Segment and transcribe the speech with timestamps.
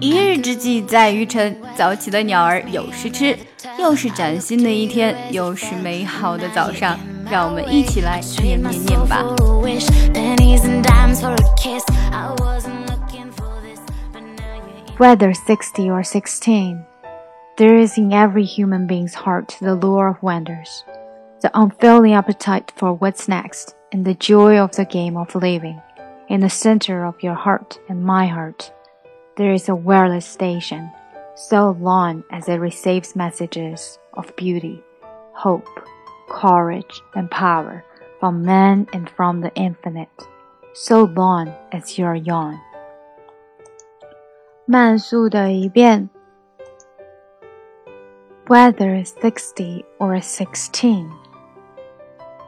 [0.00, 3.36] 一日之计在于晨，早起的鸟儿有食吃。
[3.78, 6.98] 又是崭新的一天，又是美好的早上，
[7.30, 9.24] 让我们一起来念念念吧。
[14.96, 16.84] Whether sixty or sixteen,
[17.56, 20.84] there is in every human being's heart the lure of wonders,
[21.40, 25.80] the unfailing appetite for what's next, and the joy of the game of living.
[26.28, 28.70] In the center of your heart and my heart,
[29.38, 30.90] there is a wireless station,
[31.34, 34.82] so long as it receives messages of beauty,
[35.32, 35.68] hope,
[36.28, 37.84] courage, and power
[38.20, 40.08] from man and from the infinite,
[40.72, 42.58] so long as you are young.
[44.66, 46.08] 慢速的一遍，
[48.46, 51.10] Whether sixty or sixteen,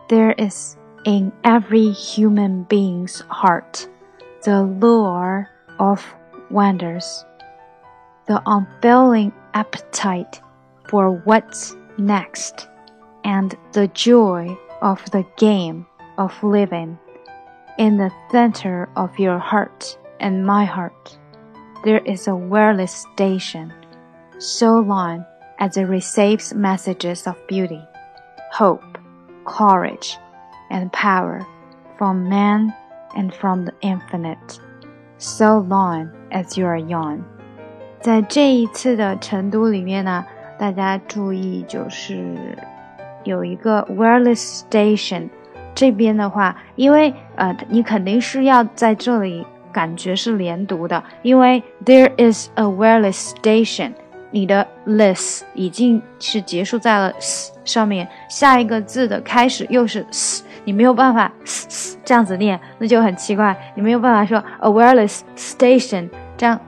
[0.09, 3.87] there is in every human being's heart
[4.43, 6.03] the lure of
[6.52, 7.26] wonders,
[8.28, 10.42] the unfailing appetite
[10.90, 12.68] for what's next,
[13.24, 15.86] and the joy of the game
[16.18, 16.98] of living.
[17.78, 21.18] In the center of your heart and my heart,
[21.84, 23.74] there is a wireless station,
[24.38, 25.26] so long
[25.60, 27.82] as it receives messages of beauty,
[28.52, 28.98] hope,
[29.46, 30.18] courage,
[30.70, 31.46] and power
[31.98, 32.74] from man
[33.16, 34.60] and from the infinite,
[35.22, 37.20] so long as you are young.
[38.02, 40.26] 在这一次的成都里面呢，
[40.58, 42.36] 大家注意就是
[43.24, 45.30] 有一个 wireless station。
[45.74, 53.94] 这边的话，因为呃，你肯定是要在这里感觉是连读的，因为 there is a wireless station。
[54.34, 63.56] 你的 less 已经是结束在了 s 上面，下一个字的开始又是 s，你没有办法 s s 这样子念，那就很奇怪。
[63.76, 66.60] 你没有办法说 a wireless station，这样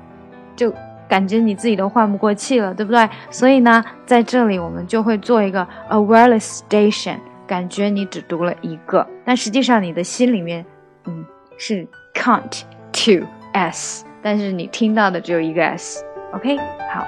[0.56, 0.74] 就
[1.08, 3.10] 感觉你自己都换不过气了，对不对？
[3.30, 10.66] 所以呢，在这里我们就会做一个 a wireless station，感觉你只读了一个，但实际上你的心里面，
[11.06, 11.26] 嗯，
[11.58, 12.62] 是 count
[12.92, 16.04] two s，但是你听到的只有一个 s。
[16.34, 16.58] OK，
[16.92, 17.06] 好。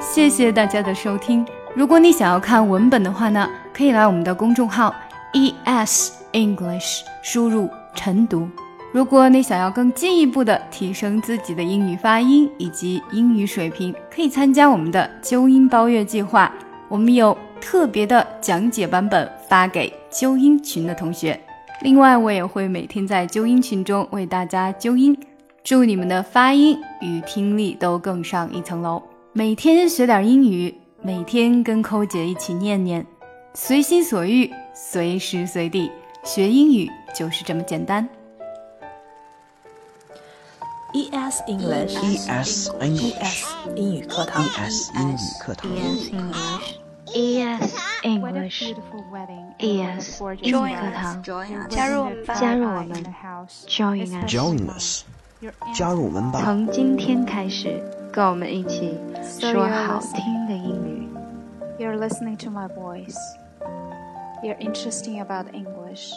[0.00, 1.46] 谢谢大家的收听。
[1.72, 3.48] 如果你想要看文本的话呢，
[3.80, 4.94] 可以来我们的公众号
[5.32, 8.46] E S English，输入晨读。
[8.92, 16.52] 如果你想要更进一步的提升自己的英语发音以及英语水平，可以参加我们的纠音包月计划。
[16.90, 21.40] 我们有特别的讲解版本发给纠音群的同学。
[21.80, 25.18] 另外，我也会每天在纠音群中为大家纠音，
[25.64, 29.02] 祝你们的发音与听力都更上一层楼。
[29.32, 33.06] 每天学点英语，每天跟扣姐一起念念，
[33.52, 35.90] 随心所欲，随时随地
[36.24, 38.08] 学英语就是这么简单。
[40.94, 43.44] ES English，ES English，
[43.76, 46.10] 英语课堂，ES 英语课堂，ES
[48.04, 48.82] English，ES
[50.42, 51.22] 英语课堂，
[51.68, 53.04] 加入我们吧加入我们
[53.66, 55.04] ，Join us，
[55.74, 56.40] 加入我们吧。
[56.44, 57.82] 从今天开始。
[58.12, 61.08] 跟我们一起说好听的英语。
[61.78, 63.16] You're listening to my voice.
[64.42, 66.12] You're interesting about English.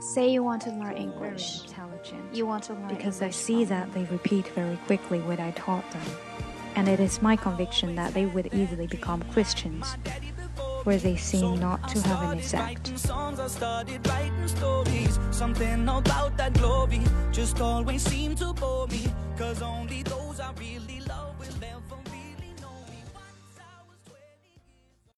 [0.00, 1.60] Say you want to learn English.
[1.60, 2.34] Very intelligent.
[2.34, 5.90] You want to learn because I see that they repeat very quickly what I taught
[5.90, 6.02] them.
[6.76, 9.96] And it is my conviction that they would easily become Christians,
[10.84, 12.92] where they seem not to have an effect.
[15.30, 17.00] Something about that glory
[17.32, 19.06] just always seemed to bore me,
[19.38, 20.97] cause only those I really